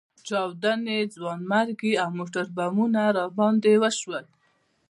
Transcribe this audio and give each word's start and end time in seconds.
چاودنې، 0.27 0.99
ځانمرګي 1.15 1.93
او 2.03 2.09
موټربمونه 2.19 3.01
راباندې 3.17 3.73
وشول. 3.81 4.25